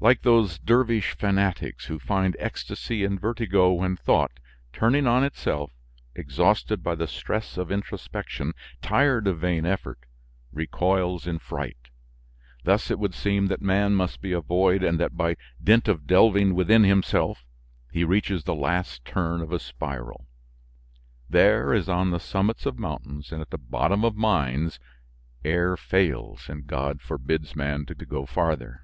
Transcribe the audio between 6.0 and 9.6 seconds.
exhausted by the stress of introspection, tired of